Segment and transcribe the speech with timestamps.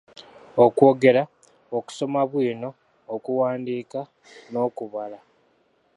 [0.65, 1.23] Okwogera,
[1.77, 2.69] Okusoma bwino,
[3.15, 3.99] Okuwandiika,
[4.51, 5.19] N’okubala.